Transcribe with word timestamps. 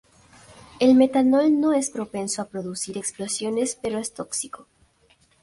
El 0.79 0.95
metanol 0.95 1.59
no 1.61 1.73
es 1.73 1.91
propenso 1.91 2.41
a 2.41 2.47
producir 2.47 2.97
explosiones 2.97 3.77
pero 3.79 3.99
es 3.99 4.11
tóxico. 4.15 4.65